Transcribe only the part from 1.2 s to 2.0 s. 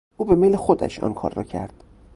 را کرد.